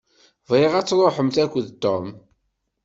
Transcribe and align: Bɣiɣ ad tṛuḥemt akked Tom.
Bɣiɣ 0.47 0.73
ad 0.75 0.85
tṛuḥemt 0.87 1.37
akked 1.43 1.67
Tom. 1.83 2.07